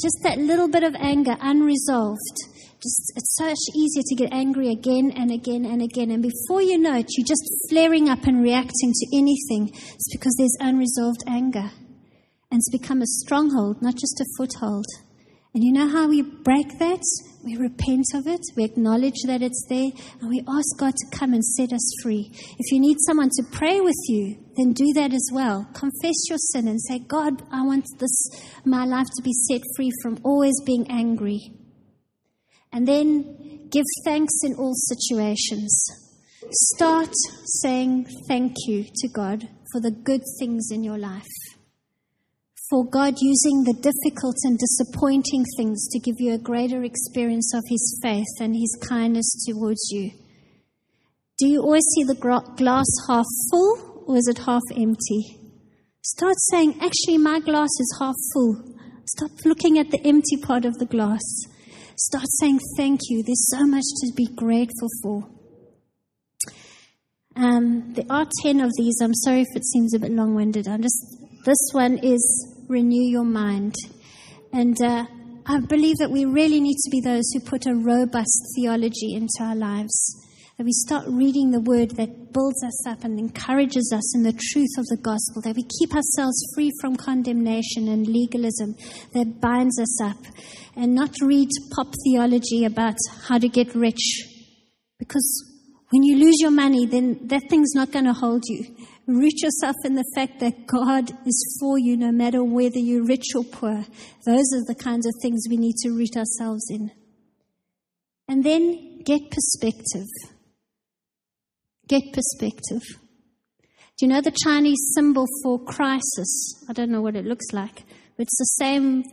[0.00, 2.36] just that little bit of anger unresolved
[2.82, 6.10] just it's so much easier to get angry again and again and again.
[6.10, 9.70] And before you know it, you're just flaring up and reacting to anything.
[9.74, 11.70] It's because there's unresolved anger.
[12.50, 14.86] And it's become a stronghold, not just a foothold.
[15.56, 17.00] And you know how we break that?
[17.42, 19.88] We repent of it, we acknowledge that it's there,
[20.20, 22.30] and we ask God to come and set us free.
[22.58, 25.66] If you need someone to pray with you, then do that as well.
[25.72, 28.28] Confess your sin and say, God, I want this
[28.66, 31.40] my life to be set free from always being angry.
[32.70, 35.86] And then give thanks in all situations.
[36.74, 37.14] Start
[37.62, 41.55] saying thank you to God for the good things in your life
[42.68, 47.62] for God using the difficult and disappointing things to give you a greater experience of
[47.68, 50.10] His faith and His kindness towards you.
[51.38, 52.14] Do you always see the
[52.56, 55.38] glass half full or is it half empty?
[56.02, 58.74] Start saying, actually, my glass is half full.
[59.06, 61.22] Stop looking at the empty part of the glass.
[61.96, 63.22] Start saying, thank you.
[63.22, 65.28] There's so much to be grateful for.
[67.36, 68.96] Um, there are 10 of these.
[69.02, 70.66] I'm sorry if it seems a bit long winded.
[70.66, 73.74] I'm just, this one is renew your mind.
[74.52, 75.06] And uh,
[75.46, 79.38] I believe that we really need to be those who put a robust theology into
[79.40, 80.22] our lives.
[80.58, 84.32] That we start reading the word that builds us up and encourages us in the
[84.32, 85.42] truth of the gospel.
[85.42, 88.74] That we keep ourselves free from condemnation and legalism
[89.12, 90.16] that binds us up.
[90.74, 92.96] And not read pop theology about
[93.28, 94.24] how to get rich.
[94.98, 95.44] Because
[95.90, 98.75] when you lose your money, then that thing's not going to hold you.
[99.06, 103.34] Root yourself in the fact that God is for you no matter whether you're rich
[103.36, 103.84] or poor.
[104.24, 106.90] Those are the kinds of things we need to root ourselves in.
[108.28, 110.08] And then get perspective.
[111.88, 112.82] Get perspective.
[113.96, 116.64] Do you know the Chinese symbol for crisis?
[116.68, 117.84] I don't know what it looks like,
[118.16, 119.04] but it's the same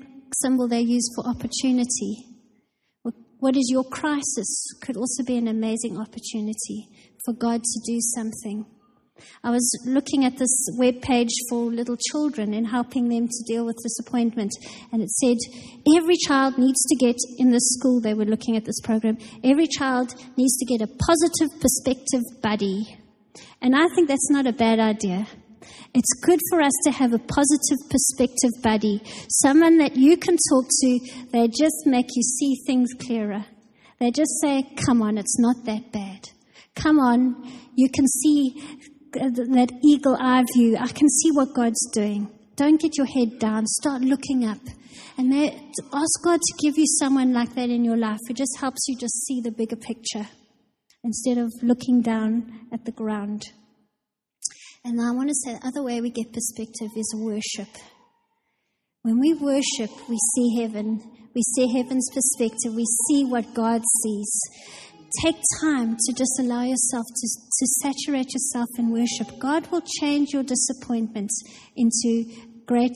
[0.41, 2.25] symbol they use for opportunity.
[3.37, 6.87] What is your crisis could also be an amazing opportunity
[7.25, 8.65] for God to do something.
[9.43, 13.65] I was looking at this web page for little children and helping them to deal
[13.65, 14.51] with disappointment.
[14.91, 15.37] And it said
[15.95, 19.67] every child needs to get, in the school they were looking at this program, every
[19.67, 22.97] child needs to get a positive perspective buddy.
[23.61, 25.27] And I think that's not a bad idea.
[25.93, 30.65] It's good for us to have a positive perspective buddy, someone that you can talk
[30.67, 30.99] to.
[31.31, 33.45] They just make you see things clearer.
[33.99, 36.29] They just say, Come on, it's not that bad.
[36.75, 37.35] Come on,
[37.75, 38.61] you can see
[39.13, 40.77] that eagle eye view.
[40.77, 42.29] I can see what God's doing.
[42.55, 43.65] Don't get your head down.
[43.65, 44.59] Start looking up.
[45.17, 48.19] And ask God to give you someone like that in your life.
[48.29, 50.27] It just helps you just see the bigger picture
[51.03, 53.43] instead of looking down at the ground.
[54.85, 57.69] And I want to say the other way we get perspective is worship.
[59.03, 61.01] When we worship, we see heaven.
[61.35, 62.73] We see heaven's perspective.
[62.75, 64.41] We see what God sees.
[65.21, 69.39] Take time to just allow yourself to, to saturate yourself in worship.
[69.39, 71.43] God will change your disappointments
[71.75, 72.25] into
[72.65, 72.95] great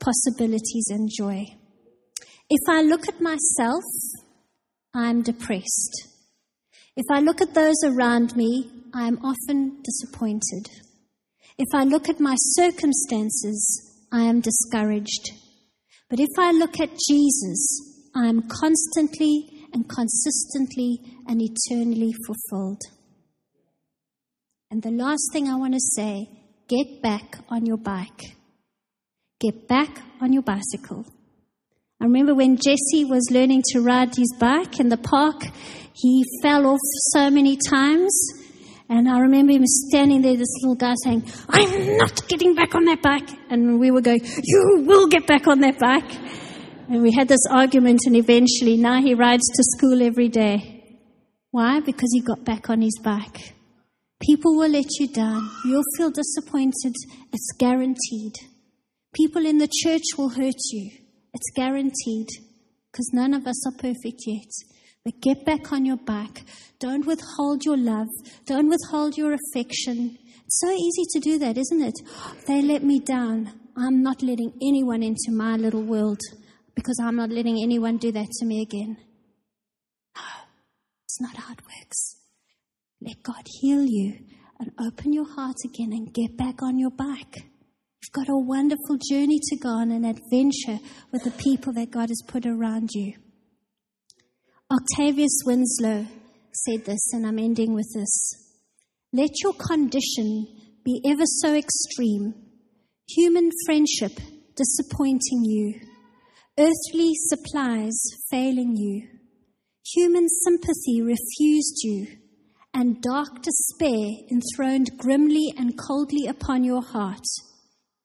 [0.00, 1.46] possibilities and joy.
[2.50, 3.84] If I look at myself,
[4.94, 6.08] I'm depressed.
[6.96, 10.68] If I look at those around me, I am often disappointed.
[11.56, 15.30] If I look at my circumstances, I am discouraged.
[16.10, 22.80] But if I look at Jesus, I am constantly and consistently and eternally fulfilled.
[24.70, 26.28] And the last thing I want to say
[26.68, 28.22] get back on your bike.
[29.40, 31.04] Get back on your bicycle.
[32.00, 35.42] I remember when Jesse was learning to ride his bike in the park,
[35.92, 36.80] he fell off
[37.12, 38.12] so many times.
[38.88, 42.84] And I remember him standing there, this little guy saying, I'm not getting back on
[42.84, 43.28] that bike.
[43.50, 46.10] And we were going, You will get back on that bike.
[46.88, 50.98] And we had this argument, and eventually now he rides to school every day.
[51.50, 51.80] Why?
[51.80, 53.54] Because he got back on his bike.
[54.20, 55.50] People will let you down.
[55.64, 56.94] You'll feel disappointed.
[57.32, 58.34] It's guaranteed.
[59.14, 60.90] People in the church will hurt you.
[61.32, 62.28] It's guaranteed.
[62.92, 64.50] Because none of us are perfect yet.
[65.04, 66.44] But get back on your bike.
[66.80, 68.08] Don't withhold your love.
[68.46, 70.18] Don't withhold your affection.
[70.44, 71.94] It's so easy to do that, isn't it?
[72.46, 73.52] They let me down.
[73.76, 76.20] I'm not letting anyone into my little world
[76.74, 78.96] because I'm not letting anyone do that to me again.
[80.16, 80.22] No,
[81.04, 82.16] it's not how it works.
[83.00, 84.18] Let God heal you
[84.58, 87.44] and open your heart again and get back on your bike.
[88.02, 90.78] You've got a wonderful journey to go on, an adventure
[91.12, 93.14] with the people that God has put around you.
[94.70, 96.06] Octavius Winslow
[96.52, 98.44] said this, and I'm ending with this.
[99.12, 100.46] Let your condition
[100.84, 102.34] be ever so extreme,
[103.08, 104.12] human friendship
[104.56, 105.80] disappointing you
[106.58, 107.98] earthly supplies
[108.30, 109.08] failing you,
[109.92, 112.06] Human sympathy refused you,
[112.72, 117.26] and dark despair enthroned grimly and coldly upon your heart.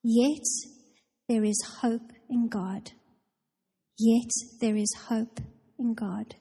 [0.03, 0.43] Yet
[1.29, 2.91] there is hope in God.
[3.97, 4.29] Yet
[4.59, 5.39] there is hope
[5.79, 6.35] in God.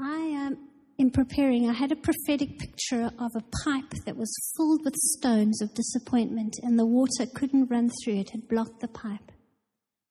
[0.00, 0.68] I, um,
[0.98, 5.60] in preparing, I had a prophetic picture of a pipe that was filled with stones
[5.60, 9.31] of disappointment, and the water couldn't run through it, had blocked the pipe.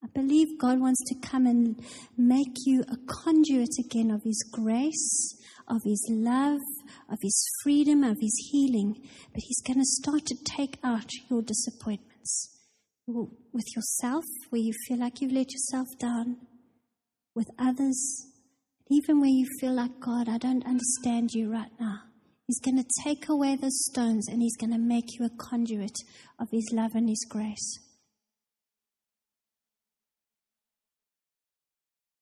[0.04, 1.80] I believe God wants to come and
[2.18, 5.36] make you a conduit again of His grace,
[5.68, 6.60] of His love,
[7.10, 8.95] of His freedom, of His healing.
[9.32, 12.58] But He's going to start to take out your disappointments
[13.08, 16.38] with yourself, where you feel like you've let yourself down,
[17.36, 18.26] with others,
[18.89, 21.99] even where you feel like, God, I don't understand you right now.
[22.47, 25.95] He's going to take away those stones and He's going to make you a conduit
[26.39, 27.80] of His love and His grace.